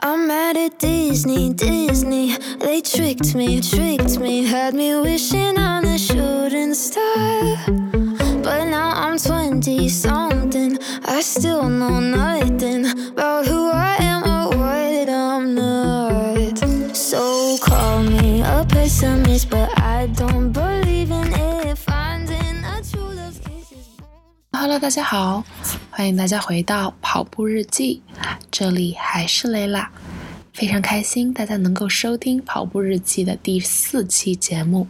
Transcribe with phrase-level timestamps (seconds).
[0.00, 2.36] I'm mad at Disney, Disney.
[2.60, 7.56] They tricked me, tricked me, had me wishing on a shooting star.
[8.42, 10.78] But now I'm 20 something.
[11.04, 16.58] I still know nothing about who I am or what I'm not.
[16.96, 21.76] So call me a pessimist, but I don't believe in it.
[21.76, 23.88] Finding a true love kiss is.
[24.52, 25.44] Hello，大家好，
[25.98, 28.00] 欢迎大家回到跑步日记，
[28.52, 29.90] 这里还是雷拉，
[30.52, 34.86] 非常开心大家能够收听跑步日记的第四期节目。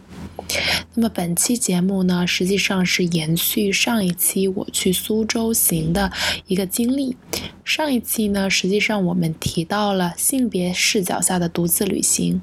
[0.95, 6.11] 那么本期节目呢，实际上是延续上一期我去苏州行的
[6.47, 7.15] 一个经历。
[7.63, 12.41] 上一期呢，实际上我们提到了性别视角下的独自旅行。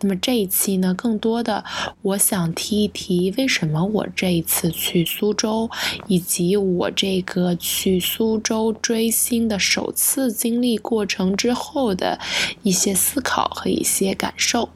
[0.00, 1.62] 那么这一期呢，更多的
[2.00, 5.70] 我想提一提为什么我这一次去苏州，
[6.06, 12.18] 以及我这个去苏州追星的首次经历过程之后的
[12.62, 14.70] 一些思考和一些感受。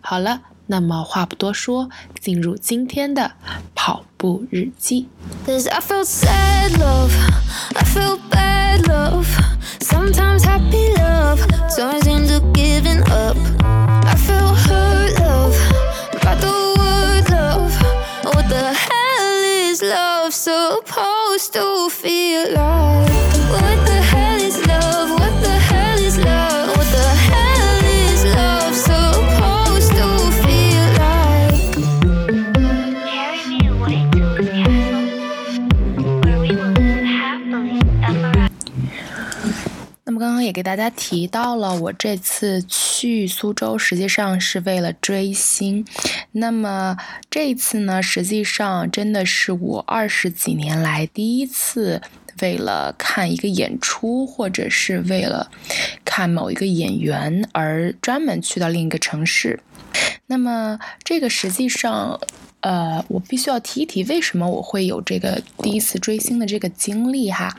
[0.00, 1.88] 好了，那么话不多说，
[2.20, 3.32] 进入今天的
[3.74, 5.08] 跑步日记。
[40.56, 45.84] 给大家提到了，我这次去苏州实际上是为了追星。
[46.32, 46.96] 那么
[47.28, 52.00] 这一次呢，实际上真的是我二十几年来第一次
[52.40, 55.50] 为了看一个演出，或者是为了
[56.06, 59.60] 看某一个演员而专门去到另一个城市。
[60.26, 62.18] 那么这个实际上，
[62.66, 67.56] 呃，我必须要提一提为什么我会有这个第一次追星的这个经历哈，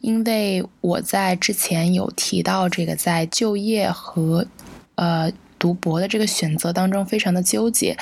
[0.00, 4.44] 因为我在之前有提到这个在就业和
[4.96, 5.30] 呃
[5.60, 7.96] 读博的这个选择当中非常的纠结，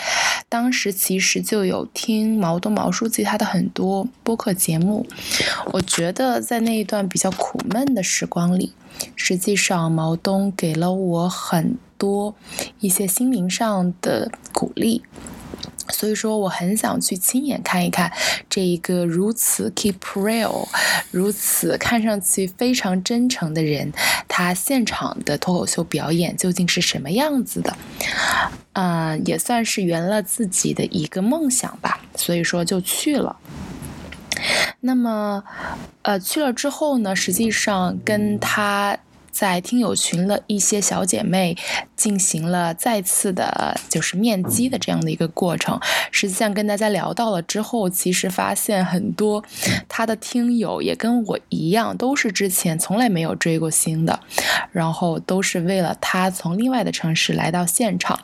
[0.48, 5.06] 当时其实就有听毛东毛书记他的很多播客节目，
[5.72, 8.72] 我觉得在那一段比较苦闷的时光里，
[9.14, 12.34] 实际上毛东给了我很多
[12.80, 15.02] 一些心灵上的鼓励。
[15.88, 18.12] 所以说，我很想去亲眼看一看
[18.48, 20.66] 这一个如此 keep real、
[21.10, 23.92] 如此看上去非常真诚的人，
[24.28, 27.76] 他现场的脱口秀表演究竟是什么样子的？
[28.74, 32.00] 嗯、也算是圆了自己的一个梦想吧。
[32.14, 33.36] 所以说，就去了。
[34.80, 35.42] 那么，
[36.02, 38.96] 呃，去了之后呢，实际上跟他
[39.36, 41.54] 在听友群的一些小姐妹
[41.94, 45.78] 进行了再次的，就是面基的这样的一个过程。
[46.10, 49.44] 实际上跟大家聊到了之后，其实发现很多
[49.90, 54.18] 他的听友也跟我一样，都是之前从来没有追过星的，
[54.72, 58.18] 然后都是为了他从另外的城市来到现场。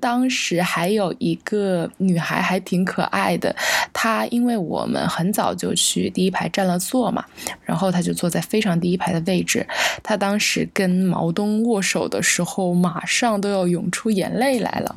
[0.00, 3.54] 当时还有一个女孩还挺可爱的，
[3.92, 7.24] 她因为我们很早就去第一排占了座嘛，
[7.62, 9.64] 然后她就坐在非常第一排的位置。
[10.02, 14.96] 她当是跟毛东握手的时候，马上都要涌出眼泪来了。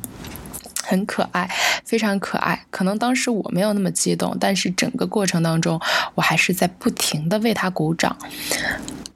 [0.86, 1.50] 很可爱，
[1.84, 2.66] 非常可爱。
[2.70, 5.80] 可能当时我没有那么激动，但是整个过程当中，
[6.14, 8.14] 我还是在不停的为他鼓掌，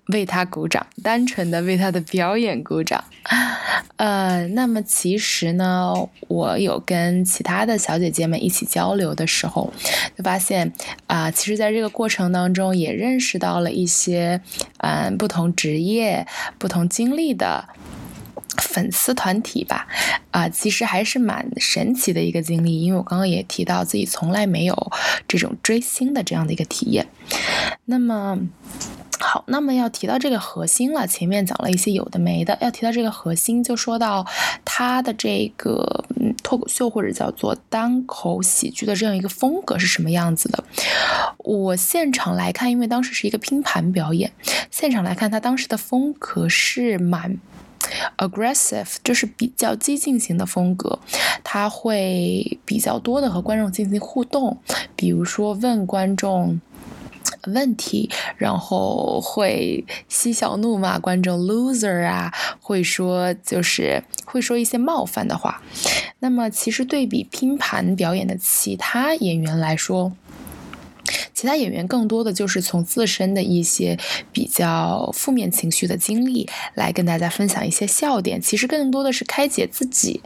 [0.08, 3.02] 为他鼓掌，单纯的为他的表演鼓掌。
[3.96, 5.92] 呃，那么其实呢，
[6.28, 9.72] 我有跟其他的小姐姐们一起交流的时候，
[10.16, 10.72] 就发现
[11.06, 14.40] 啊、其实在这个过程当中，也认识到了一些
[14.78, 16.26] 嗯、不同职业、
[16.58, 17.68] 不同经历的。
[18.78, 19.88] 粉丝团体吧，
[20.30, 24.92] 啊、其实还是蛮神奇的一个经历，因为我刚刚也提到自己从来没有
[25.26, 27.08] 这种追星的这样的一个体验。
[27.86, 28.38] 那么，
[29.18, 34.24] 好，那么要提到这个核心了，前面讲了一些有的没的，要提到这个核心，就说到
[34.64, 40.62] 他的这个嗯脱口秀或者叫做单口喜剧的这样一个风格是什么样子的。
[41.38, 44.30] 我现场来看，因为当时是一个拼盘表演，
[44.70, 47.36] 现场来看他当时的风格是蛮
[48.16, 50.98] aggressive，就是比较激进型的风格，
[51.42, 54.58] 他会比较多的和观众进行互动，
[54.96, 56.60] 比如说问观众。
[57.46, 65.62] 问题，然后会嬉笑怒骂观众 loser 啊，会说就是会说一些冒犯的话。
[66.18, 70.12] 那么其实对比拼盘表演的其他演员来说，
[71.38, 73.96] 其他演员更多的就是从自身的一些
[74.32, 80.20] 比较负面情绪的经历来跟大家分享一些笑点，其实更多的是开解自己。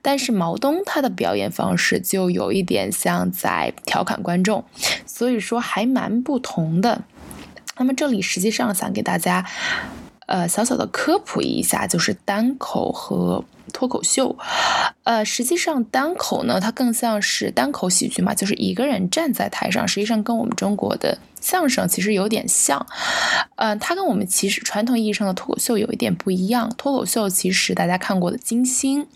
[0.00, 4.64] 但是毛东他的表演方式就有一点像在调侃观众，
[5.04, 7.02] 所以说还蛮不同的。
[7.78, 9.44] 那么这里实际上想给大家。
[10.26, 14.36] 呃，小小的科普一下，就是单口和脱口秀。
[15.04, 22.86] 呃，实际上单口呢，它更像是单口喜剧嘛，就是一个人站在台上，实际上跟我们中国的相声其实有点像。
[23.56, 26.72] 呃，它跟我们其实传统意义上的脱口秀有一点不一样。
[26.76, 29.06] 脱口秀其实大家看过的金星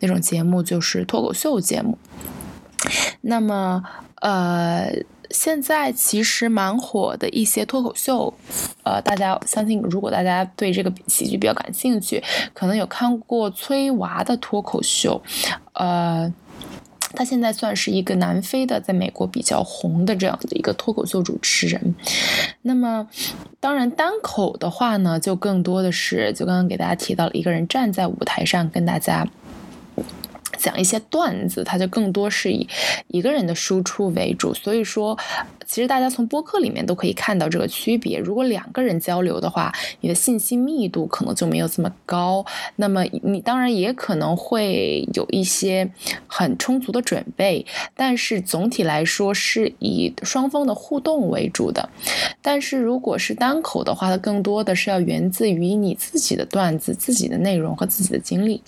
[0.00, 1.98] 那种节目就是脱口秀节目。
[3.20, 3.82] 那么，
[4.20, 4.92] 呃。
[5.36, 8.32] 现在其实蛮火的一些脱口秀，
[8.84, 12.22] 呃，大家相信，如果大家对这个喜剧比较感兴趣，
[12.54, 15.20] 可能有看过崔娃的脱口秀，
[15.74, 16.32] 呃，
[17.14, 21.94] 他现在算是一个南非的，在美国比较红的这样的一个脱口秀主持人。
[22.62, 23.06] 那么，
[23.60, 29.28] 当然单口的话呢，就更多的是，就刚刚给大家提到了一个人站在舞台上跟大家。
[30.58, 32.66] 讲一些段子，它就更多是以
[33.08, 35.18] 一个人的输出为主，所以说，
[35.66, 38.18] 其实大家从播客里面都可以看到这个区别。
[38.18, 42.44] 如果两个人交流的话，你的信息密度可能就没有这么高，
[42.76, 45.90] 那么你当然也可能会有一些
[46.26, 51.88] 很充足的准备，但是总体来说是以双方的互动为主的。
[52.40, 58.62] 但是如果是单口的话，它更多的是要源自于你自己的段子、自己的内容和自己的经历。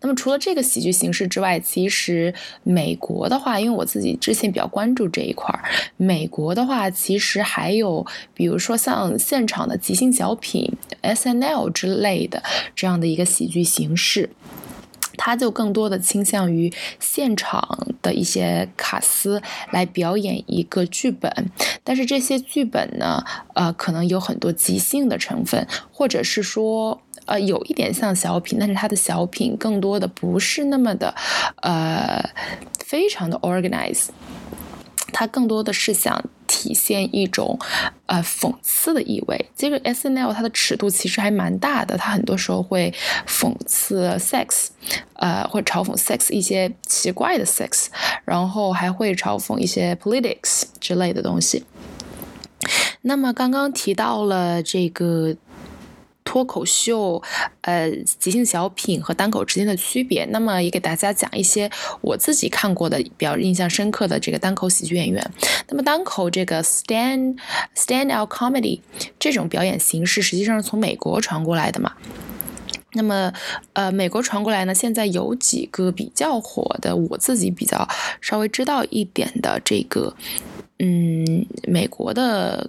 [0.00, 2.32] 那么除了这个喜剧形式之外，其实
[2.62, 5.64] 美国的话，因为我自己之前比较关注这一块儿，
[5.96, 12.42] 美国的话其实还有，比如说像现场的即兴小品、S N L 之类的
[12.74, 14.30] 这样的一个喜剧形式。
[15.18, 16.70] 他就更多的倾向于
[17.00, 19.40] 现场的一些卡司
[19.70, 21.50] 来表演一个剧本，
[21.82, 23.24] 但是这些剧本呢，
[23.54, 31.14] 呃，可能有很多即兴的成分，或者是说，呃，有一点像小品，但是他的小品更多的不是那么的，
[31.62, 32.30] 呃，
[32.84, 34.06] 非常的 organize，
[35.12, 36.24] 他更多的是想。
[36.48, 37.58] 体现一种
[38.06, 39.46] 呃讽刺的意味。
[39.56, 42.94] 这个 S N L 它的尺度其实还蛮大的，它很多时候会
[43.26, 44.68] 讽刺 sex，
[45.14, 47.86] 呃，会嘲讽 sex 一些奇怪的 sex，
[48.24, 51.64] 然后还会嘲讽一些 politics 之类的东西。
[53.02, 55.36] 那么刚刚提到了这个。
[56.36, 57.22] 脱口秀，
[57.62, 61.70] 呃，即兴小品和单口之间的区别，那么也给大家讲一些
[62.02, 65.30] 我自己看过的比较印象深刻的这个单口喜剧演员。
[65.70, 67.38] 那么单口这个 stand
[67.74, 68.80] stand out comedy
[69.18, 71.94] 这种表演形式，实际上是从美国传过来的嘛。
[72.92, 73.32] 那么，
[73.72, 77.88] 呃，美国传过来呢，现在有几个比较火的，我自己比较
[78.20, 80.14] 稍微知道一点的这个，
[80.80, 82.68] 嗯，美国的。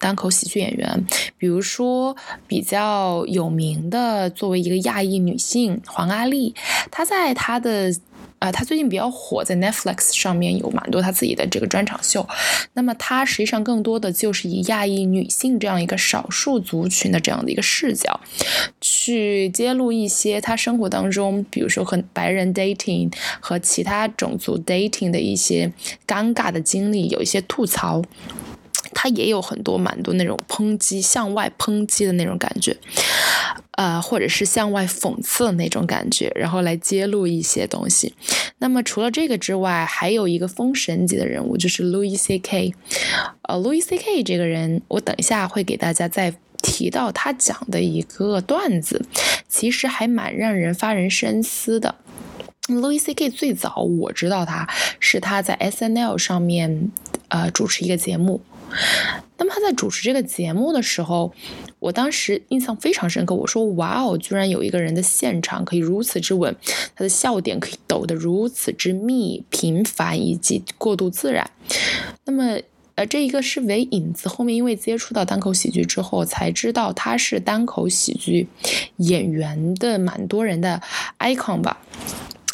[0.00, 1.06] 单口喜剧演员，
[1.38, 2.16] 比如说
[2.48, 6.54] 比较有名的，作为一个亚裔女性黄阿丽，
[6.90, 7.94] 她在她的
[8.38, 12.26] 啊，她最近比较火，在 Netflix 上面有蛮多她自己的这个专场秀。
[12.72, 18.18] 那么她实际上更多的就是以亚裔女性这样一个少数族群的这样的一个视角，
[18.80, 25.70] 去揭露一些她生活当中，比如说和白人 dating 和其他种族 dating 的一些
[26.06, 28.02] 尴尬的经历，有一些吐槽。
[28.92, 32.76] 他也有很多蛮多那种抨击、向外抨击的那种感觉，
[33.72, 38.14] 呃，或者是向外讽刺的那种感觉，然后来揭露一些东西。
[38.58, 42.74] 那么除了这个之外，还有一个封神级的人物，就是 Louis C.K.
[43.42, 44.22] 呃，Louis C.K.
[44.22, 49.02] 这个人，我等一下会给大家再提到他讲的一个段子，
[49.48, 51.94] 其实还蛮让人发人深思的。
[52.68, 53.30] Louis C.K.
[53.30, 54.68] 最早我知道他
[55.00, 56.18] 是他在 S.N.L.
[56.18, 56.92] 上面
[57.28, 58.42] 呃主持一个节目。
[59.38, 61.32] 那么他在主持这个节目的时候，
[61.78, 63.34] 我当时印象非常深刻。
[63.34, 66.54] 我说：“哇哦，居然有一个人的现场可以如此之稳，
[66.94, 71.50] 他的笑点可以抖得如此之密、频繁以及过度自然。”
[72.26, 72.60] 那么，
[72.96, 78.46] 呃，这一个是为引子，后面因为接触到单口喜剧之后，才知道他是单口喜剧
[78.98, 80.82] 演员的蛮多人的
[81.18, 81.80] icon 吧。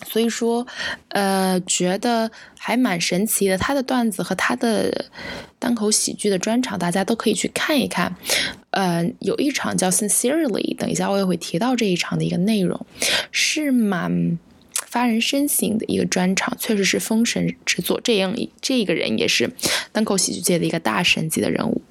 [0.09, 0.67] 所以说，
[1.09, 3.59] 呃，觉得还蛮神奇的。
[3.59, 5.07] 他的段子和他的
[5.59, 8.15] 单口喜剧的专场，大家都可以去看一看。
[8.71, 12.87] 呃，有一场叫《Sincerely》，等一下我也会提到这一场的一个内容，
[13.33, 14.39] 是蛮
[14.73, 18.01] 发人深省的一个专场，确实是封神之作。
[18.03, 19.51] 这样，这个人也是
[19.93, 21.83] 单口喜剧界的一个大神级的人物。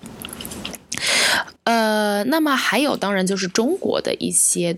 [1.64, 4.78] 呃，那么还有，当然就是中国的一些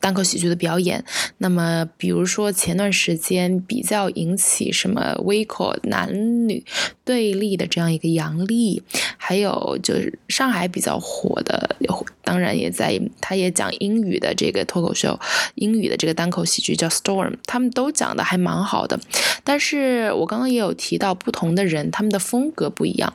[0.00, 1.04] 单口喜剧的表演，
[1.38, 6.64] 那么比如说前段时间比较引起什么微口男女
[7.04, 8.82] 对立的这样一个杨笠，
[9.16, 11.76] 还有就是上海比较火的，
[12.22, 15.18] 当然也在他也讲英语的这个脱口秀，
[15.56, 19.00] 英语的这个单口喜剧叫 Storm，他们都讲的还蛮好的。
[19.42, 23.12] 但是我刚刚也有提到，不同的人他们的风格不一样，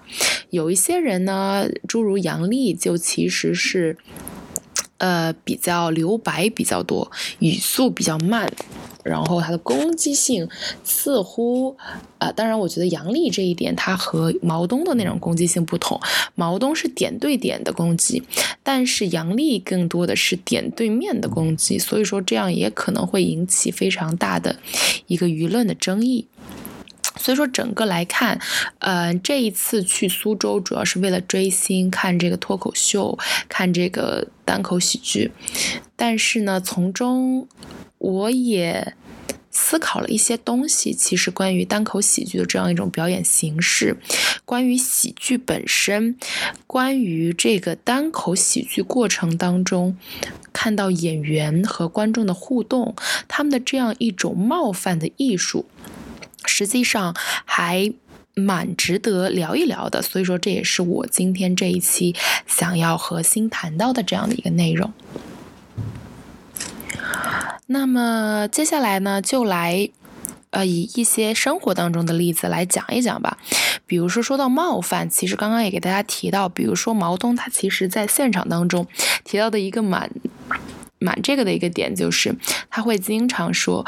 [0.49, 3.97] 有一些人呢，诸如杨笠就其实是。
[5.03, 8.49] 呃，比较留白比较多，语速比较慢，
[9.03, 10.47] 然后它的攻击性
[10.85, 11.75] 似乎，
[12.19, 15.99] 啊，当然我觉得杨笠这一点，它和毛东的那种攻击性不同，
[16.35, 18.23] 毛东是点对点的攻击，
[18.63, 24.55] 但是杨笠更多的是点对面的攻击，所以说这样也可能会引起非常大的
[25.07, 26.27] 一个舆论的争议。
[27.15, 28.39] 所以说，整个来看，
[28.79, 33.17] 呃，这一次去苏州主要是为了追星，看这个脱口秀，
[33.47, 35.31] 看这个单口喜剧。
[35.95, 37.47] 但是呢，从中
[37.99, 38.95] 我也
[39.51, 40.91] 思考了一些东西。
[40.91, 43.95] 其实，关于单口喜剧的这样一种表演形式，
[44.43, 46.17] 关于喜剧本身，
[46.65, 49.95] 关于这个单口喜剧过程当中
[50.51, 52.95] 看到演员和观众的互动，
[53.27, 55.67] 他们的这样一种冒犯的艺术。
[56.45, 57.93] 实际上还
[58.35, 62.15] 蛮值得聊一聊的，所以说这也是我今天这一期
[62.47, 64.91] 想要核心谈到的这样的一个内容。
[67.67, 69.89] 那么接下来呢，就来
[70.49, 73.37] 呃以一些生活当中的例子来讲一讲吧。
[73.85, 78.87] 比如说说到冒犯，其实刚刚也给大家提到，比如说毛东他其实在现场当中
[79.23, 80.09] 提到的一个蛮
[80.97, 82.35] 蛮这个的一个点，就是
[82.71, 83.85] 他会经常说。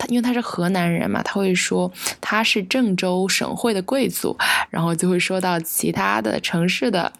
[0.00, 1.92] 他因为他是河南人嘛，他会说
[2.22, 4.34] 他是郑州省会的贵族，
[4.70, 7.12] 然后就会说到其他的城市的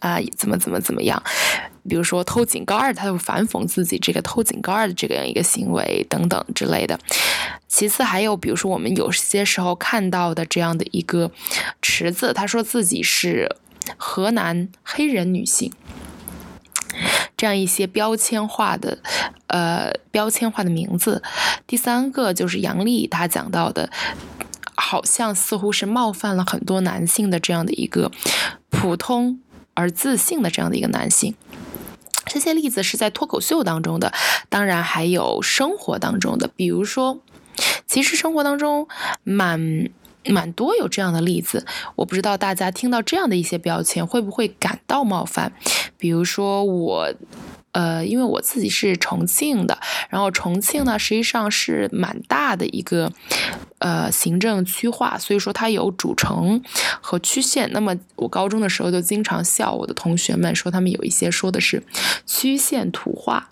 [0.00, 1.20] 啊怎么怎么怎么样，
[1.88, 7.00] 比如说偷井盖儿，他就反讽自己这个偷井盖儿的这个样一个行为等等之类的。
[7.66, 11.30] 其次还有比如说我们有些时候看到的这样的一个
[11.80, 13.56] 池子，他说自己是
[13.96, 15.72] 河南黑人女性。
[17.44, 18.96] 这样一些标签化的，
[19.48, 21.22] 呃，标签化的名字。
[21.66, 23.90] 第三个就是杨笠她讲到的，
[24.74, 28.10] 好像似乎是冒犯了很多男性的这样的一个
[28.70, 29.40] 普通
[29.74, 31.34] 而自信的这样的一个男性。
[32.24, 34.14] 这些例子是在脱口秀当中的，
[34.48, 37.20] 当然还有生活当中的，比如说，
[37.86, 38.88] 其实生活当中
[39.22, 39.90] 蛮。
[40.26, 41.66] 蛮多有这样的例子，
[41.96, 45.52] 我不知道大家听到这样的一些标签会不会感到冒犯？
[45.98, 47.14] 比如说我，
[47.72, 49.78] 呃，因为我自己是重庆的，
[50.08, 53.12] 然后重庆呢实际上是蛮大的一个
[53.78, 56.62] 呃行政区划，所以说它有主城
[57.00, 57.70] 和区县。
[57.72, 61.82] 那么我高中的时候就经常笑我的同学们说他们有一些说的是
[62.26, 63.48] 区县土话。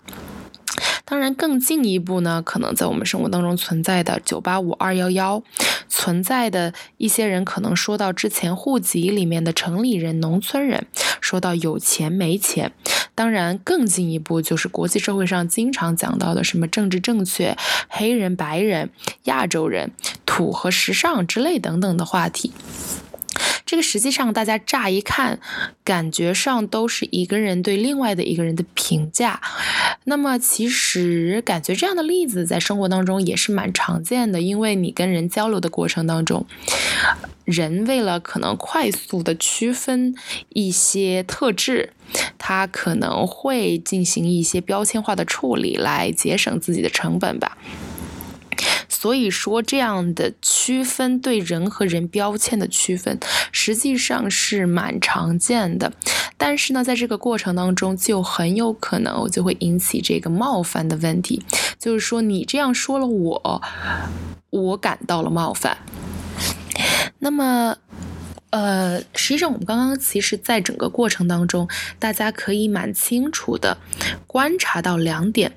[1.05, 5.43] 当然，更进一步呢，可能在我们生活当中存在的九八五二幺幺，
[5.87, 10.87] 存在的一些人可能说到之前户籍里面的城里人、农村人，
[11.21, 12.71] 说到有钱没钱。
[13.15, 17.55] 当然，更进一步就是国际社会上经常讲到的什么政治正确、
[17.87, 18.89] 黑人、白人、
[19.25, 19.91] 亚洲人、
[20.25, 22.51] 土和时尚之类等等的话题。
[23.65, 25.39] 这个实际上，大家乍一看，
[25.83, 29.41] 感觉上都是一个人对另外的一个人的评价。
[30.05, 34.41] 那么，其实感觉这样的例子在生活当中也是蛮常见的。
[34.41, 36.45] 因为你跟人交流的过程当中，
[37.45, 40.13] 人为了可能快速的区分
[40.49, 41.93] 一些特质，
[42.37, 47.57] 他可能会进行一些标签化的处理，来节省自己的成本吧。
[49.03, 53.19] 所以说，这样的区分对人和人标签的区分，
[53.51, 55.91] 实际上是蛮常见的。
[56.37, 61.43] 但是呢，在这个过程当中，就很有可能就会引起这个冒犯的问题，
[61.77, 63.61] 就是说你这样说了我，
[64.51, 65.77] 我感到了冒犯。
[67.19, 67.75] 那么。
[68.53, 71.67] 呃，实际上我们刚刚其实，在整个过程当中，
[71.97, 73.75] 大家可以蛮清楚的
[74.27, 75.51] 观察到两点，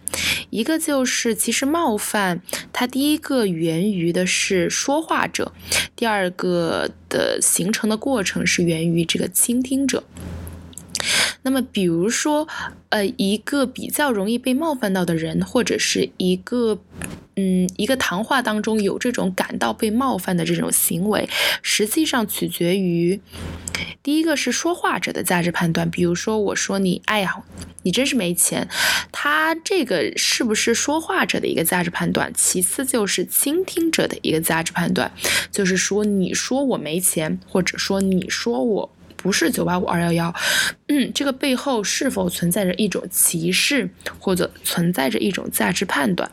[0.49, 2.41] 一个就是其实冒犯，
[2.73, 5.53] 它第一个源于的是说话者，
[5.95, 10.03] 第二个的形成的过程是源于这个倾听者。
[11.43, 12.49] 那么，比如说，
[12.89, 16.79] 呃，一个比较容易被冒犯到的人，或者是一个，
[17.37, 21.29] 嗯，一个谈话当中有这种感到被冒犯的这种行为，
[21.63, 23.21] 实际上取决于
[24.03, 25.89] 第一个是说话者的价值判断。
[25.89, 27.45] 比如说，我说你，哎呀，
[27.83, 28.69] 你真是没钱，
[29.13, 32.33] 他这个是不是说话者的一个价值判断？
[32.35, 35.13] 其次就是倾听者的一个价值判断，
[35.53, 38.91] 就是说，你说我没钱，或者说你说我。
[39.27, 40.33] 不是九八五二幺幺，
[40.87, 43.91] 嗯，这个背后是否存在着一种歧视，
[44.21, 46.31] 或者存在着一种价值判断？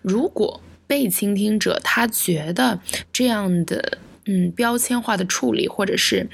[0.00, 2.80] 如果被倾听者他觉得
[3.12, 6.26] 这样的嗯标签化的处理，或者是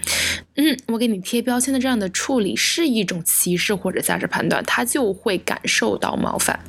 [0.54, 6.60] 嗯我给你贴标签的这样的处理是一种歧视或者价值判断，他就会感受到冒犯。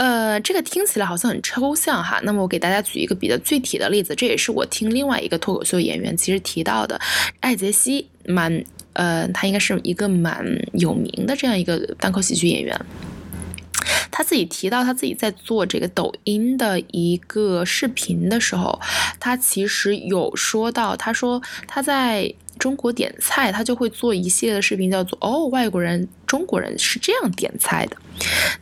[0.00, 2.18] 呃，这个听起来好像很抽象哈。
[2.22, 6.98] 那么我给大家举一个比较具体的例子，这也是我听另外一个脱口秀演员其实提到的，
[7.40, 8.64] 艾杰西，蛮
[8.94, 10.42] 呃，他应该是一个蛮
[10.72, 12.74] 有名的这样一个单口喜剧演员。
[14.10, 18.80] 他自己提到他自己在做这个抖音的一个视频的时候，
[19.18, 27.96] 他其实有说到，他说他在中国点菜，他就会做一系列的视频，叫做“哦，外国人、中国人是这样点菜的”。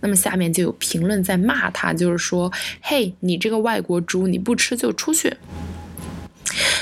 [0.00, 2.50] 那么下面就有评论在骂他，就是说
[2.80, 5.36] ：“嘿，你这个外国猪，你不吃就出去。”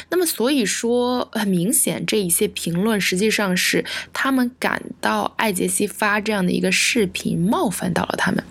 [0.09, 8.45] 那么所以说，很明显，这一些评论实际上是他们感到艾杰西发这样的一个视频冒犯到了他们，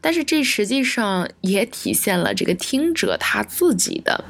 [0.00, 4.24] 但是这实际上也体现了这个听者他自己的。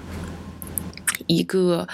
[1.26, 1.87] 一个，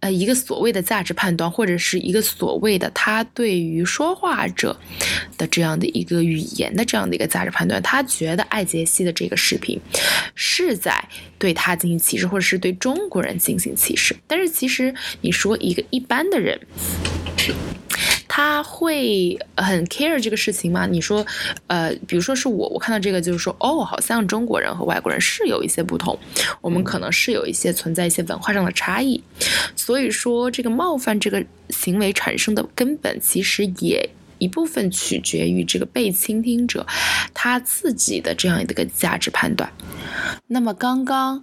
[0.00, 4.78] 呃，一个所谓的价值判断，或者是一个所谓的他对于说话者
[5.36, 9.78] 的这样的一个语言的这样的一个价值判断，他觉得艾杰西的这个视频
[10.34, 11.02] 是在
[11.38, 14.16] 对他进行歧视，或者是对中国人进行歧视。
[14.26, 16.58] 但是其实你说一个一般的人。
[18.38, 20.86] 他会很 care 这个事情吗？
[20.86, 21.26] 你说，
[21.66, 26.16] 呃，比如说是我，我看到这个就是说，哦，好像中国人和外国人是有一些不同，
[26.60, 29.20] 我们可能是有一些存在一些文化上的差异，
[29.74, 36.86] 所以说这个冒犯这个行为产生的根本，其实也一部分取决于这个被倾听者
[37.34, 39.68] 他自己的这样一个价值判断。
[40.46, 41.42] 那么刚刚。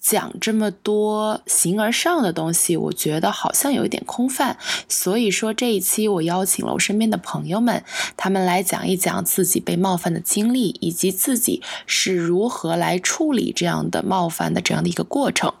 [0.00, 4.56] 讲这么多形而上的东西，我觉得好像有一点空泛。
[4.88, 7.84] 所以说这一期我邀请了我身边的朋友们，
[8.16, 15.52] 他们来讲一讲自己被冒犯的经历，以及自己是如何来处理这样的冒犯的这样的一个过程。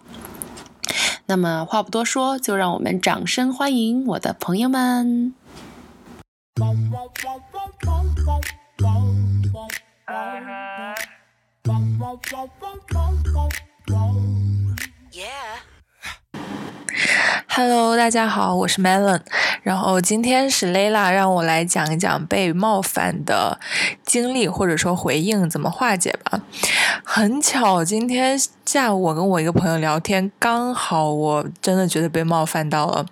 [1.26, 5.34] 那么话不多说，就让我们掌声欢迎我的朋友们。
[17.52, 19.20] Hello，大家好，我是 Melon。
[19.62, 23.60] 然后今天是 Layla 让我来讲一讲被冒犯的
[24.04, 26.40] 经历，或者说回应怎么化解吧。
[27.04, 33.04] 很巧，今天下午我跟我一个朋友聊天，刚好我真的觉得被冒犯到了。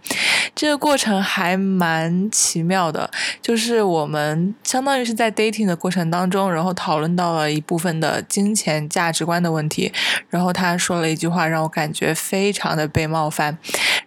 [0.59, 3.09] 这个过程还蛮奇妙的，
[3.41, 9.93] 就是我们相当于是在 dating 的过程当中，然后讨论到了一部分的金钱价值观的问题，
[10.29, 13.57] 然后他说了一句话，让我感觉非常的被冒犯。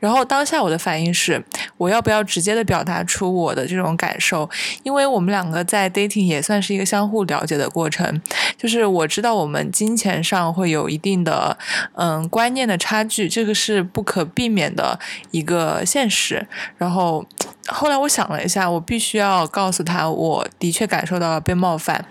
[0.01, 1.41] 然后当下我的反应是，
[1.77, 4.49] 我要不要直接的表达出我的这种感受？
[4.83, 8.21] 因为我们两个在 dating 也算是一个相互了解的过程，
[8.57, 11.57] 就是我知道我们金钱上会有一定的
[11.93, 14.99] 嗯观念的差距，这个是不可避免的
[15.31, 16.40] 一个现实。
[16.77, 17.25] 然后
[17.67, 22.03] 后来我想了一下，我必须要告诉他，我的确感受到了被冒犯，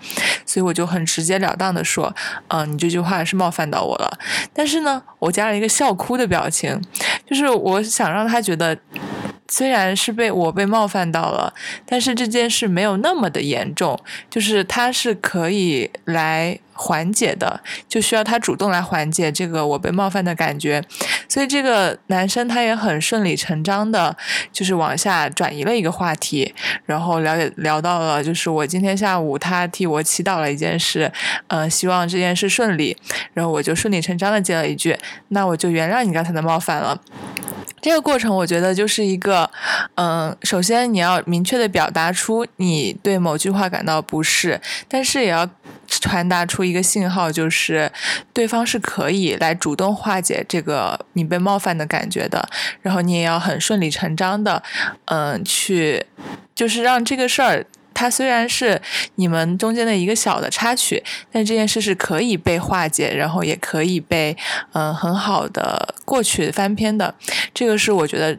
[0.45, 2.13] 所以我就很直截了当的说，
[2.47, 4.17] 嗯，你这句话是冒犯到我了。
[4.53, 6.81] 但是呢，我加了一个笑哭的表情，
[7.29, 8.77] 就是我想让他觉得。
[9.53, 11.53] 虽然是被我被冒犯到了，
[11.85, 20.81] 但是这件事没有那么的严重，就是他是可以来缓解的，就需要他主动来缓解这个我被冒犯的感觉。
[21.31, 24.13] 所以这个男生他也很顺理成章的，
[24.51, 26.53] 就是往下转移了一个话题，
[26.85, 31.09] 然后了解聊到了，就是我今天下午他替我祈祷了一件事，
[31.47, 32.97] 嗯，希望这件事顺利，
[33.33, 34.97] 然后我就顺理成章的接了一句，
[35.29, 36.99] 那我就原谅你刚才的冒犯了。
[37.81, 39.49] 这个过程，我觉得就是一个，
[39.95, 45.49] 嗯，首先你要明确的表达出你对某句话感到不适，但是也要
[45.87, 47.91] 传达出一个信号，就是
[48.31, 52.47] 对方是可以来主动化解这个你被冒犯的感觉的，
[52.81, 54.61] 然后你也要很顺理成章的，
[55.05, 56.05] 嗯，去，
[56.53, 57.65] 就是让这个事儿。
[58.01, 58.81] 它虽然是
[59.15, 64.35] 你们中间的一个小的插曲，但这件事是可以被化解，然后也可以被
[64.73, 67.13] 嗯很好的过去翻篇的。
[67.53, 68.35] 这个是我觉得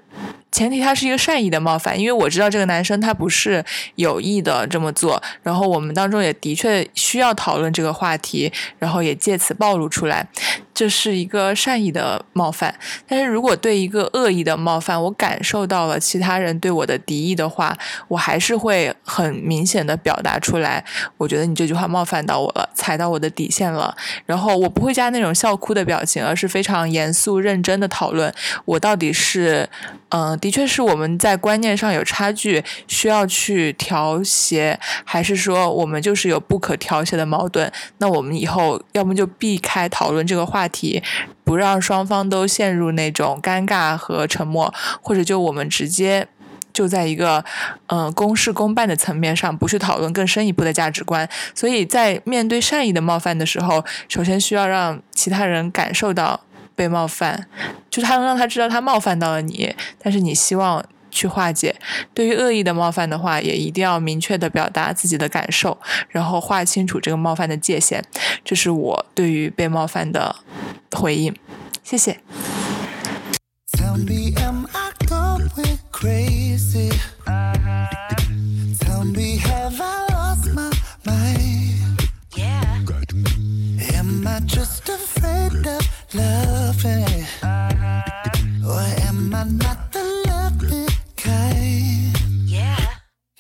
[0.51, 5.22] 前提，他是一个善意的冒犯，因为我知道这个男生他不是有意的这么做。
[5.44, 10.27] 然后我们当中也的确需要讨论这个话题，然后也借此暴露出来。
[10.75, 12.75] 这是一个善意的冒犯。
[13.07, 17.77] 但是如果对一个恶意的冒犯，我感受到了其他人对我的敌意的话，
[18.09, 20.85] 我还是会很明显的表达出来。
[21.17, 23.95] 我觉得你这句话冒犯到我了，踩到我的底线了。
[24.27, 28.33] 然后我不会加那种笑哭的表情，而是非常严肃认真的讨论，
[28.65, 29.69] 我到底是，
[30.11, 37.71] 嗯，的确是我们在观念上有差距，需要去调协，还是说我们就是有不可调协的矛盾？
[37.99, 41.03] 那我们以后要么就避开讨论这个话话题，
[41.42, 46.29] 不让双方都陷入那种尴尬和沉默，或者就我们直接。
[46.72, 47.44] 就在一个，
[47.88, 51.29] 嗯、公事公办的层面上，不去讨论更深一步的价值观。
[51.55, 56.40] 所以在面对善意的冒犯的时候，首先需要让其他人感受到
[56.75, 57.46] 被冒犯，
[57.90, 61.77] 就是他能让他知道他冒犯到了你，但是你希望去化解。
[62.12, 68.03] 对于恶意的冒犯的话，也一定要明确的表达自己的感受，然后划清楚这个冒犯的界限。
[68.44, 70.35] 这是我对于被冒犯的
[70.90, 71.33] 回应。
[71.85, 72.18] 谢谢。
[73.77, 75.48] Tell me, am I going
[75.92, 76.90] crazy?
[78.79, 80.70] Tell me, have I lost my
[81.05, 82.09] mind?
[83.94, 86.52] Am I just afraid of loving?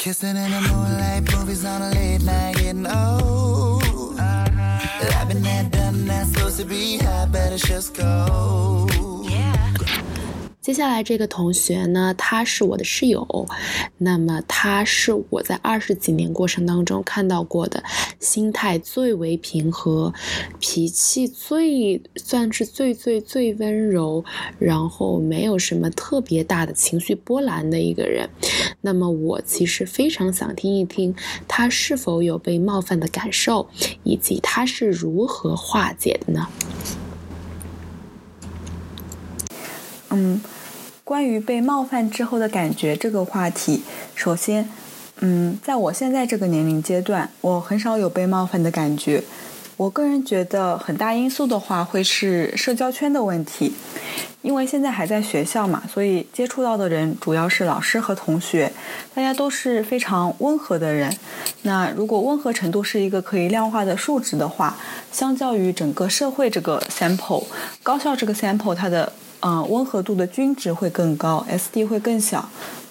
[0.02, 4.18] Kissing in the moonlight, movies on a late night, getting old.
[4.18, 9.11] I've been there, done that, supposed to be high, better just go.
[10.62, 13.48] 接下来这个同学呢，他是我的室友，
[13.98, 17.82] 那么他是我在二十几年过程当中看到过的
[18.20, 20.14] 心态最为平和，
[20.60, 24.24] 脾气最算是最最最温柔，
[24.60, 28.30] 然后没有什么特别大的情绪波澜的一个人。
[28.82, 31.12] 那么我其实非常想听一听
[31.48, 33.68] 他是否有被冒犯的感受，
[34.04, 36.46] 以及他是如何化解的呢？
[40.14, 40.42] 嗯，
[41.12, 43.82] 关于被冒犯之后的感觉这个话题，
[44.14, 44.66] 首先，
[45.20, 49.22] 嗯，在我现在这个年龄阶段，我很少有被冒犯的感觉。
[49.76, 53.74] 我个人觉得很大因素的话，会是社交圈的问题，
[54.40, 58.72] 因为现在还在学校嘛，所以接触到的人主要是老师和同学，
[59.14, 61.14] 大家都是非常温和的人。
[61.60, 64.78] 那如果温和程度是一个可以量化的数值的话，
[65.12, 67.44] 相较于整个社会这个 sample，
[67.82, 72.48] 高校这个 sample 它的呃温和度的均值会更高，SD 会更小。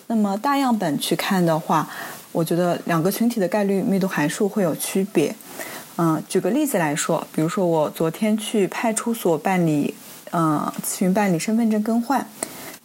[0.07, 1.87] 那么大样本去看的话，
[2.31, 5.33] 我觉得两个群体的概率密度函数会有区别。
[5.97, 9.93] 嗯，举个例子来说，比如说我昨天去派出所办理，
[10.31, 12.27] 呃，咨询办理身份证更换，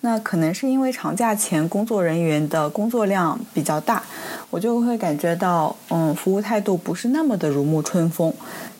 [0.02, 4.02] 那可能是因为长假前工作人员的工作量比较大，
[4.50, 8.32] 我就会感觉到，嗯，服务态度不是那么的如沐春风。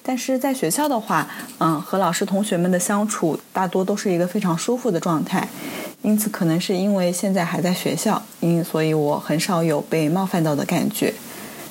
[0.06, 1.26] 但是在学校的话，
[1.58, 5.48] 嗯，和老师同学们的相处大多都是一个非常舒服的状态，
[6.02, 11.12] 因此可能是因为现在还在学校，因所以我很少有被冒犯到的感觉。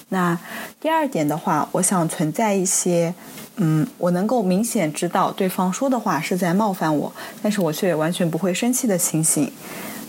[0.09, 0.37] 那
[0.81, 3.13] 第二点的话，我想存在一些，
[3.55, 9.49] 嗯，我能够明显知道对方说的话是在冒犯我，但是我却完全不会生气的情形，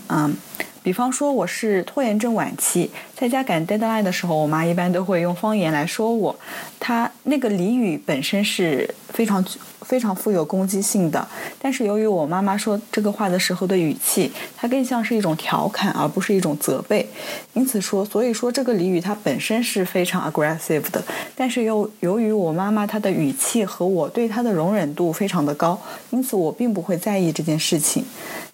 [0.09, 0.35] 嗯。
[0.83, 6.37] 比方说我是拖延症晚期，在家赶 deadline 的时候，我妈一般都会用方言来说我。
[6.79, 9.43] 她那个俚语本身是非常
[9.87, 11.25] 非常富有攻击性的，
[11.61, 17.07] 但是由于我妈妈说这个话的时候的语气，它更像是一种调侃，而不是一种责备。
[17.53, 21.01] 因此说，所以说这个俚语它本身是非常 aggressive 的，
[21.33, 28.03] 但是又由于我妈妈她的语气和我对她的容忍度非常的高，因此我并不会在意这件事情。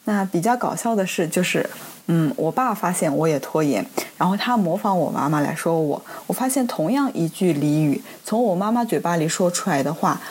[0.06, 1.68] 那比较搞笑的是，就是，
[2.08, 3.84] 嗯，我爸发现我也拖延，
[4.18, 6.00] 然后他模仿我妈妈来说我。
[6.28, 10.22] 我发现同样一句俚语，从我妈妈嘴巴里说出来的话，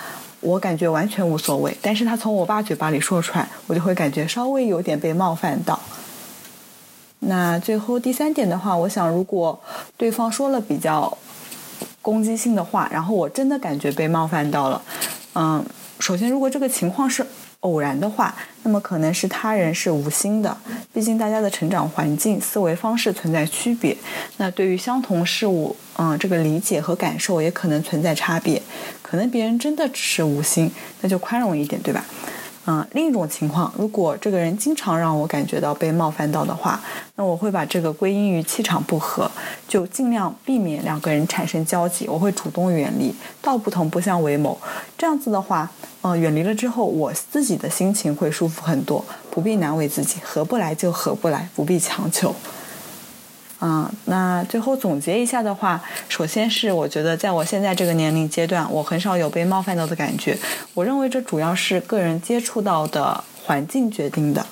[0.43, 5.81] 我感觉完全无所谓；但是他从我爸嘴巴里说出来，我就会感觉稍微有点被冒犯到。
[7.21, 9.59] 那最后第三点的话，我想如果
[9.97, 11.17] 对方说了比较
[12.03, 14.83] 攻击性的话，然后我真的感觉被冒犯到了，
[15.35, 15.65] 嗯，
[16.01, 17.25] 首先如果这个情况是
[17.61, 20.59] 偶然的话，那么可能是他人是无心的，
[20.93, 23.97] 毕竟大家的成长环境、思维方式存在区别。
[24.39, 28.61] 那对于相同事物，嗯，这个理解和感受也可能存在差别。
[29.13, 30.73] 可能别人真的只是无心，
[31.03, 32.03] 那就宽容一点，对吧？
[32.65, 36.81] 嗯，另一种情况，如果这个人经常让我感觉到被冒犯到的话，
[37.17, 39.31] 那我会把这个归因于气场不合，
[39.69, 44.59] 就尽量避免两个人产生交集，我会主动远离，道不同不相为谋。
[44.97, 45.71] 这样子的话，
[46.01, 52.35] 嗯、远离了之后，我自己的心情会舒服很多，不必难为自己，合不来就合不来，不必强求。
[53.65, 60.37] 嗯，那最后总结一下的话，首先是我觉得在我现在这个年龄阶段，我很少有被冒犯到的感觉。
[60.75, 64.45] 我认为这主要是个人接触到的环境决定的。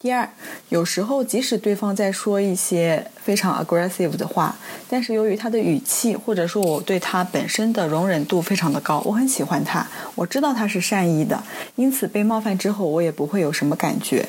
[0.00, 0.28] 第二，
[0.70, 4.56] 有时候即使对方在说一些非常 aggressive 的话，
[4.88, 11.40] 但是由于他的语气或者说我对他本身的容忍度非常的高，我很喜欢他，我知道他是善意的，
[11.76, 14.26] 因此被冒犯之后我也不会有什么感觉。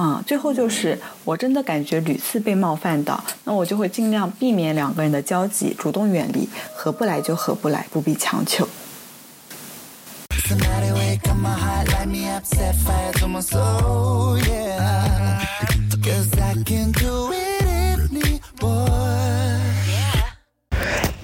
[0.00, 8.68] 嗯，最后就是我真的感觉屡次被冒犯的，那我就会尽量避免两个人的交集，主动远离，合不来就合不来，不必强求。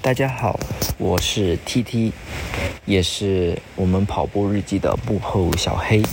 [0.01, 0.59] 大家好，
[0.97, 2.11] 我是 T T，
[2.85, 6.03] 也是我们跑步日记的幕后小黑。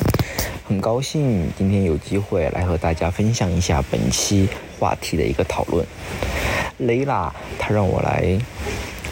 [0.72, 4.48] 很高兴今天有机会来和大家分享一下本期
[4.80, 5.86] 话题的一个讨论。
[6.78, 8.38] 雷拉她让我来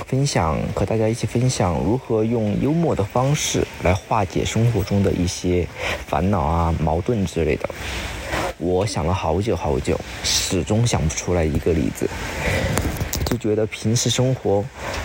[0.06, 5.68] 分享，和大家一起分享如何用幽默的方式来化解生活中的一些
[6.06, 7.68] 烦恼啊、矛盾之类的。
[8.56, 12.08] 我想了好久好久，始终想不出来一个例子。
[13.26, 14.64] 就觉得平时生活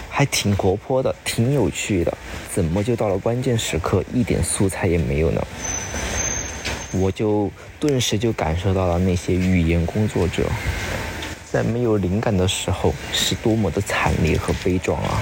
[0.10, 2.18] 还挺活泼的，挺有趣的，
[2.50, 5.46] 怎么就到了关键时刻一点素材也没有呢？
[7.00, 10.44] 我就顿时就感受到了那些语言工作者
[11.52, 15.22] 在没有灵感的时候是多么的惨烈和悲壮啊！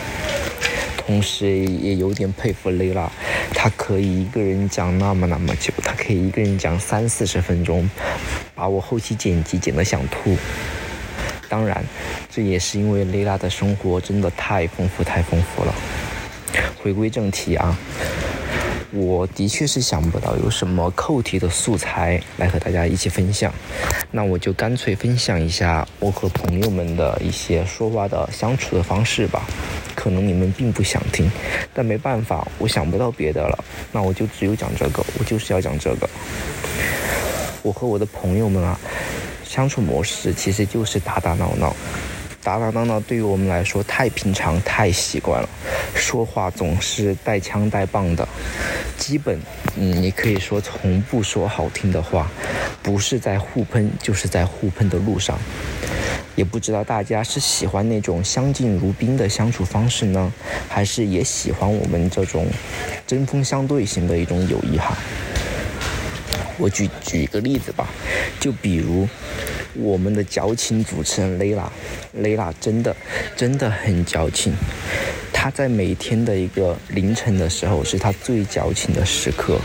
[0.97, 3.11] 同时也有点佩服雷拉，
[3.53, 7.89] 她可以一个人讲那么那么久，她可以一个人讲三四十分钟，
[8.55, 10.37] 把我后期剪辑剪得想吐。
[11.49, 11.83] 当然，
[12.31, 15.75] 这也是因为雷拉的生活真的太丰富太丰富了。
[16.81, 17.77] 回归正题啊，
[18.95, 23.51] 我的确是想不到有什么扣题的素材来和大家一起分享，
[24.11, 29.41] 那我就干脆分享一下我和朋友们的一些说话的相处的方式吧。
[29.95, 31.27] 可能你们并不想听，
[31.73, 36.07] 但没办法，我想不到别的了，那我就只有讲这个，我就是要讲这个。
[37.63, 38.79] 我和我的朋友们啊，
[39.43, 41.75] 相处模式其实就是打打闹闹。
[42.43, 45.49] 打打闹闹对于我们来说太平常、太习惯了，
[45.95, 48.27] 说话总是带枪带棒的，
[48.97, 49.39] 基本，
[49.77, 52.29] 嗯，你可以说从不说好听的话，
[52.81, 55.39] 不是在互喷，就是在互喷的路上。
[56.35, 60.33] 也不知道大家是喜欢那种相敬如宾的相处方式呢，
[60.67, 62.47] 还是也喜欢我们这种
[63.07, 64.97] 针锋相对型的一种友谊哈。
[66.57, 67.87] 我举举一个例子吧，
[68.39, 69.07] 就比如
[69.75, 71.71] 我们的矫情主持人雷拉，
[72.13, 72.95] 雷拉真的
[73.35, 74.53] 真的很矫情。
[75.31, 79.59] 她在每天的一个凌晨的时候，是她最矫情的时刻。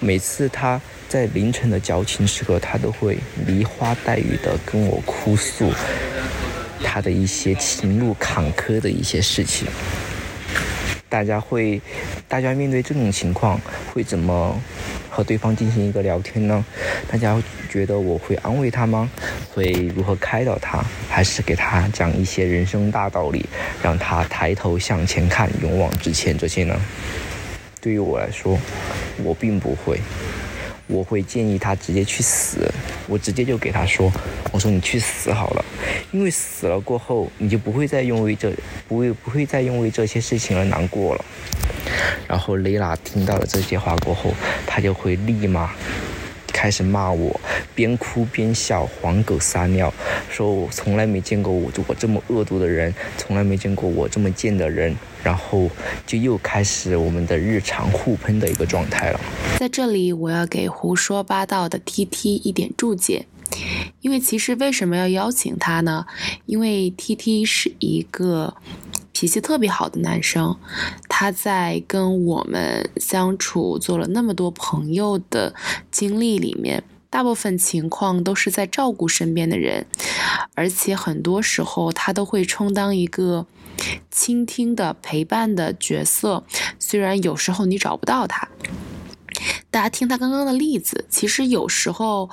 [0.00, 5.70] 每次她在凌晨的矫情时刻，她都会梨花带雨的跟我哭诉
[6.82, 9.68] 她的一些情路坎坷的一些事情。
[11.08, 11.80] 大家会，
[12.26, 13.60] 大家面对这种情况
[13.92, 14.60] 会怎么
[15.14, 16.64] 和对方进行一个聊天呢？
[17.08, 19.08] 大家觉得我会安慰他吗？
[19.54, 20.84] 会如何开导他？
[21.08, 23.46] 还是给他讲一些人生大道理，
[23.80, 26.74] 让他抬头向前看，勇往直前这些呢？
[27.80, 28.58] 对于我来说，
[29.22, 30.00] 我并不会。
[30.86, 32.70] 我会建议他直接去死，
[33.06, 34.12] 我直接就给他说，
[34.52, 35.64] 我说你去死好了，
[36.12, 38.52] 因为死了过后，你就不会再因为这
[38.86, 41.24] 不会不会再因为这些事情而难过了。
[42.28, 44.34] 然后雷拉听到了这些话过后，
[44.66, 45.70] 他就会立马
[46.54, 47.38] 开始骂我，
[47.74, 49.92] 边哭边笑，黄狗撒尿，
[50.30, 55.68] 说我从来没见过我我这么恶毒的人，从来没见过我这么贱的人，然后
[56.06, 59.20] 就又开始我们的日常互喷的一个状态了。
[59.58, 63.26] 在这里，我要给胡说八道的 T T 一点注解，
[64.00, 66.06] 因为其实为什么要邀请他呢？
[66.46, 68.54] 因为 T T 是一个
[69.14, 70.54] 脾气特别好的男生，
[71.08, 75.54] 他在跟我们相处、做了那么多朋友的
[75.90, 79.86] 经历里面，大部分情况都是在照顾身边的人，
[80.54, 83.46] 而且很多时候他都会充当一个
[84.10, 86.44] 倾听的、陪伴的角色，
[86.80, 88.48] 虽然有时候你找不到他。
[89.70, 92.28] 大家听他刚刚的例子，其实有时候，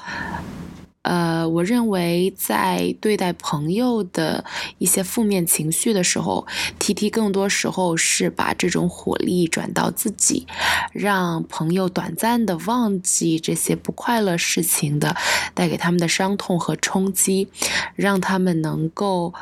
[1.03, 4.45] 呃，我认为在对待朋友的
[4.77, 6.45] 一些负面情绪的时候
[6.77, 10.45] ，T T 更多时候是把这种火力转到自己，
[10.93, 15.15] 让朋友短暂的忘记这些不快乐事情的
[15.53, 17.47] 带给他们的伤痛和冲击，
[17.95, 19.33] 让他们能够。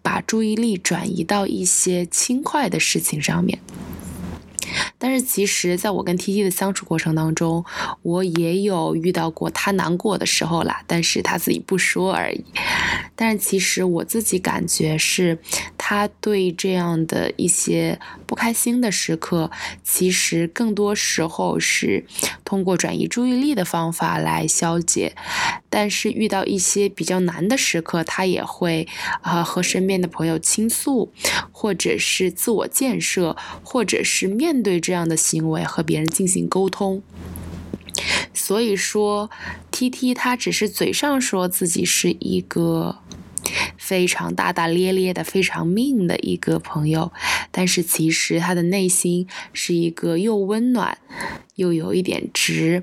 [0.00, 3.58] 把注意力转移到一些轻快的事情上面。
[4.98, 7.64] 但是其实，在我跟 T T 的相处过程当中，
[8.02, 12.44] 我也有遇到过他难过的时候啦，但是他自己不说而已。
[13.14, 15.38] 但是其实我自己感觉是，
[15.90, 19.50] 他对这样的一些不开心的时刻，
[19.82, 22.04] 其实更多时候是
[22.44, 25.16] 通过转移注意力的方法来消解。
[25.70, 28.86] 但是遇到一些比较难的时刻，他也会
[29.22, 31.10] 啊、和身边的朋友倾诉，
[31.52, 37.02] 或者是自我建设，或者是面对这样的行为和别人进行沟通。
[38.34, 39.30] 所以说
[39.70, 42.98] ，T T 他只是嘴上说自己是一个
[43.76, 47.12] 非常大大咧咧的、非常命的一个朋友，
[47.50, 50.98] 但是其实他的内心是一个又温暖
[51.56, 52.82] 又有一点直，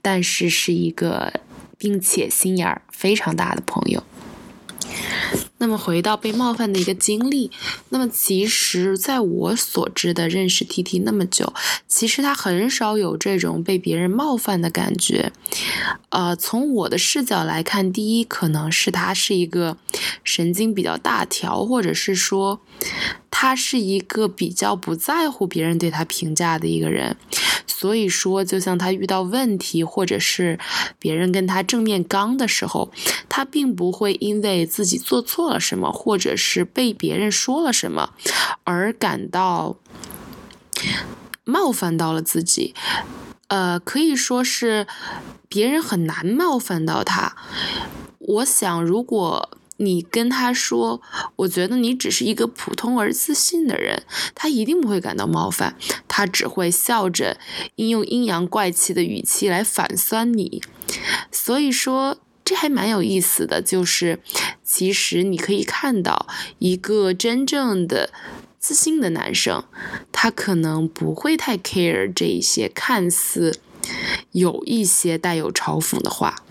[0.00, 1.40] 但是是一个
[1.78, 4.02] 并且心眼儿非常大的朋友。
[5.58, 7.50] 那么回到被冒犯的一个经历，
[7.90, 11.52] 那么其实在我所知的认识 T T 那么久，
[11.86, 15.32] 其实他很少有这种被别人冒犯的感觉。
[16.08, 19.76] 呃，从我的视角来看，第一可能是他是一个
[20.24, 22.60] 神经比较大条，或者是说
[23.30, 27.16] 他是一个比较不在乎别人对他评价的一个人。
[27.82, 30.56] 所以说，就像他遇到问题，或者是
[31.00, 32.92] 别人跟他正面刚的时候，
[33.28, 38.10] 他并不会因为自己做错了什么，或者是被别人说了什么，
[38.62, 39.74] 而感到
[41.42, 42.72] 冒犯到了自己。
[43.48, 44.86] 呃，可以说是
[45.48, 47.34] 别人很难冒犯到他。
[48.20, 49.50] 我想，如果
[49.84, 51.02] 你跟他说，
[51.36, 54.02] 我觉得你只是一个普通而自信的人，
[54.34, 57.38] 他一定不会感到冒犯，他只会笑着，
[57.76, 60.62] 应用阴阳怪气的语气来反酸你。
[61.30, 64.20] 所以说，这还蛮有意思的，就是
[64.62, 66.26] 其实你可以看到
[66.58, 68.10] 一个真正的
[68.58, 69.64] 自信的男生，
[70.10, 73.60] 他可能不会太 care 这一些看似
[74.30, 76.41] 有一些带有嘲讽的话。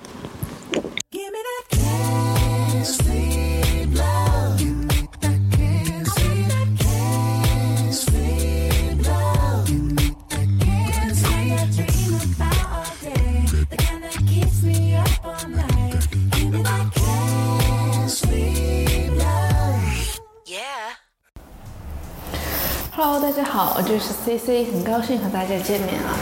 [23.04, 26.14] Hello，大家好，我就是 CC，很高兴和大家见面啊。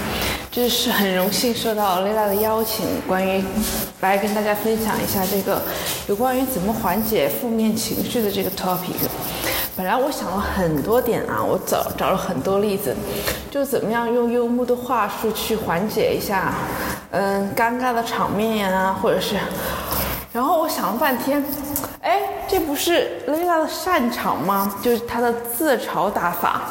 [0.49, 3.43] 这是很荣幸受到 Lila 的邀请，关于
[3.99, 5.61] 来跟大家分享一下这个
[6.07, 8.95] 有关于怎么缓解负面情绪的这个 topic。
[9.75, 12.95] 本来我想了很多点啊，我找找了很多例子，
[13.51, 16.53] 就怎么样用幽默的话术去缓解一下，
[17.11, 19.35] 嗯，尴尬的场面呀、或者是，
[20.31, 21.43] 然后我想了半天，
[21.99, 24.75] 哎，这不是 Lila 的擅长吗？
[24.81, 26.61] 就是她的自嘲打法。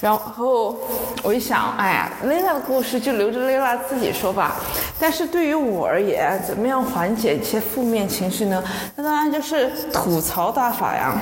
[0.00, 0.76] 然后
[1.22, 4.56] 我一想，哎呀，Lila 的故事就留着 Lila 自己说吧。
[4.98, 8.62] 但是对于我而言，怎么样缓解一些负面情绪呢？
[8.96, 11.20] 那当然就是吐槽打法呀。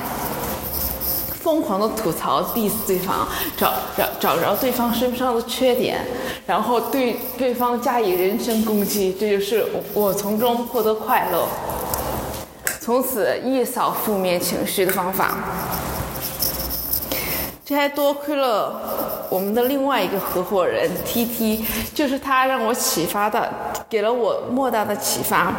[1.41, 5.99] 疯狂的吐槽 diss 对方，找找找着对方身上的缺点，
[6.45, 9.65] 然后对对方加以人身攻击，这就是
[9.95, 11.47] 我从中获得快乐，
[12.83, 15.35] 从此一扫负面情绪的方法。
[17.63, 21.63] 这还多亏了我们的另外一个合伙人 T T，
[21.93, 23.53] 就是他让我启发的，
[23.87, 25.53] 给了我莫大的启发。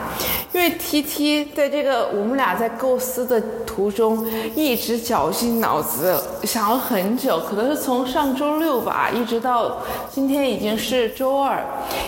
[0.52, 3.40] 因为 T T 在这个我们俩在构思的
[3.74, 9.78] 途中，一直绞尽脑汁想了很久，可能是从上周六吧，一直到
[10.10, 11.64] 今天已经是周二，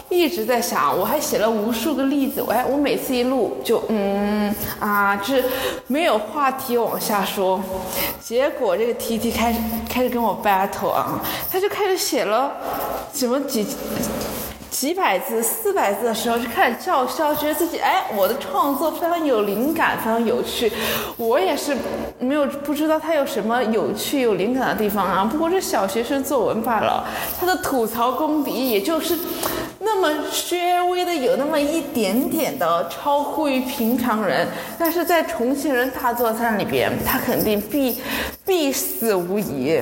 [0.08, 0.96] 一直在想。
[0.98, 5.42] 我还写了无数个例子，我还我每次一录就嗯啊，这
[5.86, 7.58] 没有话题往下说。
[8.20, 12.52] 结果这个 T T 开始开始跟我 battle 啊，他就开始写了
[13.12, 13.66] 什么几
[14.74, 20.70] 几百字、四百字的时候就开始叫嚣，觉得自己哎，我的创作非常有灵感，非常有趣。
[21.16, 21.76] 我也是
[22.18, 25.24] 没有不知道他有什么有趣、有灵感的地方啊。
[25.30, 27.06] 不过是小学生作文罢了，
[27.38, 29.16] 他的吐槽功底也就是
[29.78, 30.56] 那么稍
[30.90, 34.44] 微的有那么一点点的超乎于平常人，
[34.76, 38.02] 但是在重庆人大作战里边，他肯定必
[38.44, 39.80] 必死无疑。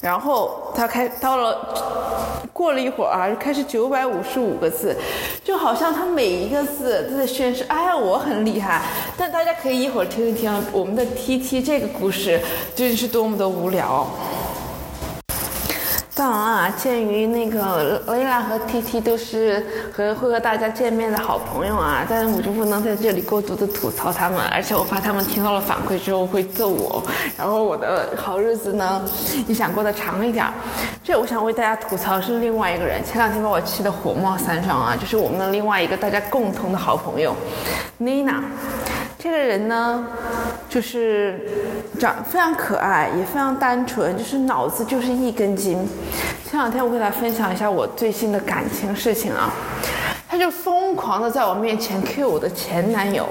[0.00, 4.96] 然后他开到了，过了一会儿啊，开始九百五十五个字，
[5.42, 8.82] 就好像他每一个字都在宣示，哎呀，我很厉害。
[9.16, 12.38] 但大家可以一会儿听一听我们的 T T 这个故事，
[12.74, 14.06] 究竟是多么的无聊。
[16.16, 27.02] 当然啊，鉴于那个雷拉和 T T 都是和会和大家见面的好朋友啊，但是我就不能在这里过度的吐槽他们，而且我怕他们听到了反馈之后会揍我，
[27.36, 29.04] 然后我的好日子呢
[29.48, 30.46] 也想过得长一点。
[31.02, 37.34] 这我想为大家吐槽是另外一个人，前两天把我气得火冒三丈啊，就是我们的另外一个大家共同的好朋友
[38.00, 38.40] Nina。
[39.24, 40.06] 这个人呢，
[40.68, 41.40] 就是
[41.98, 45.78] 长非常可爱，也非常单纯，就是脑子就是一根筋。
[46.46, 49.50] 前两天我给大家分享一下我最新的感情事情啊，
[50.34, 53.24] 他就疯狂的在我面前 cue 我的前男友，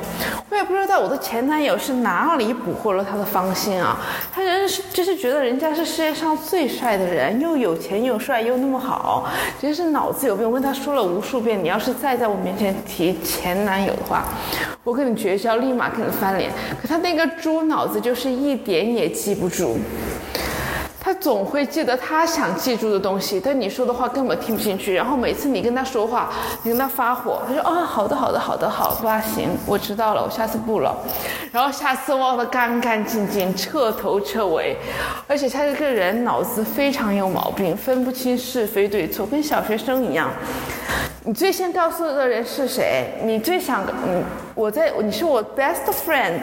[0.49, 3.97] 我也不知道我的前男友是哪里捕获了他的芳心啊，
[4.33, 9.27] 他人是就是觉得人家是世界上最帅的人，又有钱又帅又那么好，
[9.61, 10.47] 真是脑子有病。
[10.47, 14.23] 我跟他说了无数遍，你要是再在我面前提前男友的话，
[14.85, 16.49] 我跟你绝交，立马跟你翻脸。
[16.81, 19.77] 可他那个猪脑子就是一点也记不住。
[21.15, 24.93] 总会记得他想记住的东西，但你说的话根本听不进去。
[24.93, 26.29] 然后每次你跟他说话，
[26.63, 30.95] 你跟他发火，他说啊，好的，好的，好的，好吧，行，我知道了，我下次不了。
[31.51, 34.75] 然后下次忘得干干净净，彻头彻尾。
[35.27, 40.29] 而且他这个人脑子非常有毛病，分不清是非对错，跟小学生一样。
[41.25, 43.13] 你最先告诉的人是谁？
[43.23, 44.21] 你最想，嗯，
[44.55, 46.41] 我在，你是我 best friend。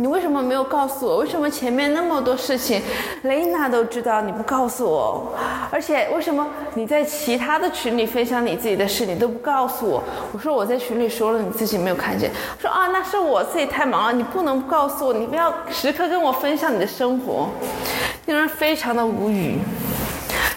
[0.00, 1.16] 你为什么没有告诉我？
[1.16, 2.80] 为什么前面那么多事情，
[3.22, 5.34] 雷娜都知道，你不告诉我？
[5.72, 10.00] 而且为什么你在其他的群里分享你自己的事，你都不告诉我？
[10.32, 12.30] 我说我在群里说了，你自己没有看见。
[12.60, 17.48] 说啊，那是我自己太忙了，你不能告诉我，你不要时刻跟我分享你的生活，
[18.26, 19.58] 令人非常的无语。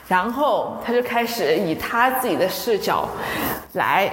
[0.08, 3.10] 然后他就开始以他自己的视角
[3.74, 4.12] 来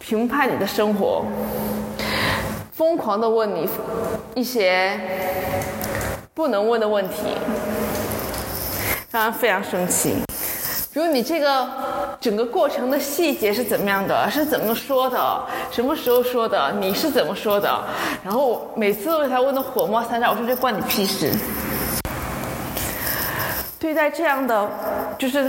[0.00, 1.22] 评判你的生活。
[2.78, 3.68] 疯狂的问你
[4.36, 4.92] 一些
[6.32, 7.14] 不能问的问题，
[9.10, 10.22] 让人非常生气。
[10.92, 11.68] 比如你这个
[12.20, 14.30] 整个过程的细节是怎么样的？
[14.30, 15.42] 是怎么说的？
[15.72, 16.72] 什么时候说的？
[16.78, 17.68] 你是怎么说的？
[18.22, 21.32] 然后每次都被他问的火冒三丈，我说这关你屁事。
[23.80, 24.68] 对待这样的
[25.16, 25.48] 就是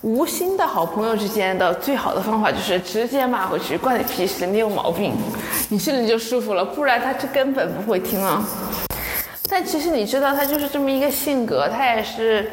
[0.00, 5.14] 无心的好朋友之间的最好的方法就是直接骂回去，关你屁事，你有毛病，
[5.68, 8.42] 你心里就舒服了，不然他就根本不会听啊。
[9.48, 12.50] 但其实你知道，他就是这么一个性格，他也是，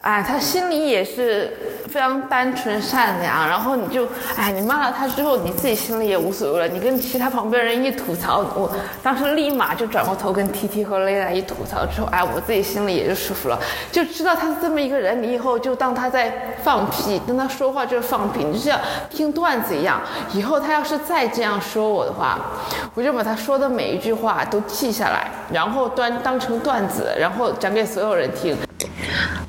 [0.00, 1.56] 哎，他心里也是
[1.88, 3.48] 非常单纯善良。
[3.48, 4.06] 然后你就，
[4.36, 6.68] 哎，你骂了他之后，你自己心里也无所谓了。
[6.68, 8.70] 你跟其他旁边人一吐槽，我
[9.04, 13.58] 当时立马就转过头跟 T T 和蕾蕾一吐槽之后，哎，我自己心里也就舒服了，
[13.92, 15.22] 就知道他是这么一个人。
[15.22, 20.00] 你以后就当他在放屁，跟他说话就是放屁，你就像听段子一样。
[20.34, 22.36] 以后他要是再这样说我的话，
[22.94, 28.56] 我就把他说的每一句话都记下来，然后端当成段子，然后讲给所有人听。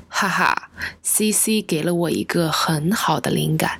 [0.09, 0.69] 哈哈
[1.01, 3.79] ，C C 给了我一个很好的灵感。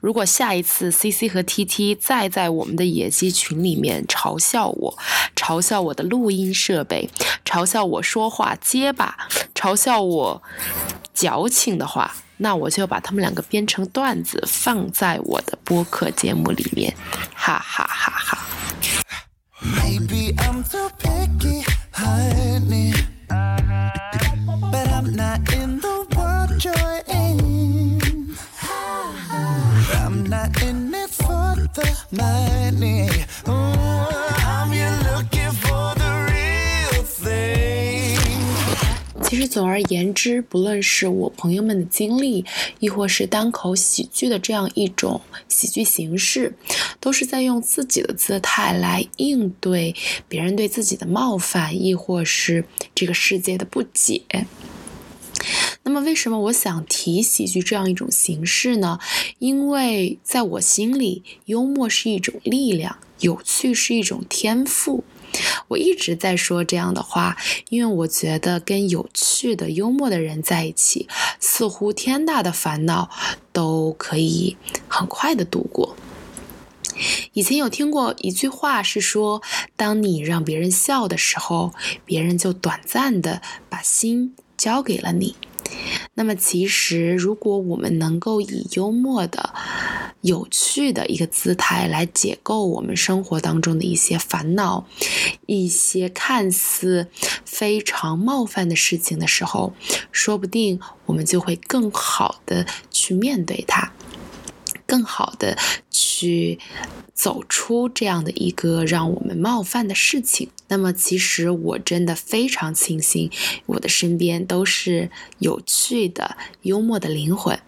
[0.00, 4.98] 如果下一次 C C 和 T T 再在我们的野鸡群里面嘲笑我，
[5.34, 7.08] 嘲笑我的录音设备，
[7.42, 9.16] 嘲笑我说话结巴，
[9.54, 10.42] 嘲笑我
[11.14, 16.94] 矫情的话，那我就把他们两个编成段子放在我的播客节目里面，
[17.34, 18.38] 哈哈哈哈。
[19.62, 21.64] Maybe I'm too picky,
[24.72, 28.36] But I'm not in the world you're in.
[30.02, 33.08] I'm not in it for the money.
[39.30, 42.44] 其实总而言之，不论是我朋友们的经历，
[42.80, 46.52] 亦或是单口喜剧的这样一种喜剧形式，
[46.98, 49.94] 都是在用自己的姿态来应对
[50.28, 54.20] 别人对自己的冒犯，亦或是这个世界的不解。
[55.84, 58.98] 那么，为什么我想提喜剧这样一种形式呢？
[59.38, 65.04] 因为在我心里，幽默是一种力量，有趣是一种天赋。
[65.68, 67.36] 我一直在说这样的话，
[67.68, 71.08] 因为我觉得跟有趣的、幽默的人在一起，
[71.38, 73.10] 似乎天大的烦恼
[73.52, 74.56] 都可以
[74.88, 75.96] 很快的度过。
[77.32, 79.40] 以前有听过一句话是说，
[79.76, 81.72] 当你让别人笑的时候，
[82.04, 85.36] 别人就短暂的把心交给了你。
[86.14, 89.54] 那么，其实如果我们能够以幽默的、
[90.20, 94.86] 有趣的一个姿态来解构我们生活当中的一些烦恼、
[95.46, 97.08] 一些看似
[97.44, 99.72] 非常冒犯的事情的时候，
[100.12, 103.92] 说不定我们就会更好的去面对它。
[104.86, 105.56] 更好的
[105.88, 106.58] 去
[107.14, 110.50] 走出这样的一个让我们冒犯的事情。
[110.70, 113.30] 那么，其实我真的非常庆幸，
[113.66, 117.58] 我的身边都是有趣的、幽默的灵魂，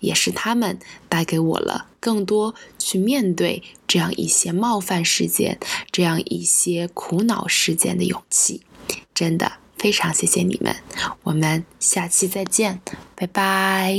[0.00, 5.58] 也是他们带给我了更多去面对这样一些冒犯事件、
[5.90, 8.62] 这样一些苦恼事件的勇气。
[9.12, 10.76] 真的非常谢谢你们，
[11.24, 12.80] 我们下期再见，
[13.16, 13.98] 拜拜。